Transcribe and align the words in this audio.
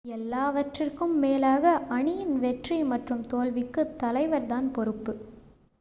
எல்லாவற்றிற்கும் 0.05 1.13
மேலாக 1.15 1.65
அணியின் 1.89 2.39
வெற்றி 2.39 2.83
மற்றும் 2.83 3.23
தோல்விக்கு 3.25 3.83
தலைவர் 3.95 4.45
தான் 4.45 4.71
பொறுப்பு 4.71 5.13